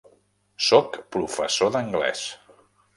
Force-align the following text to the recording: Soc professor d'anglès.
Soc 0.69 0.97
professor 1.17 1.73
d'anglès. 1.79 2.29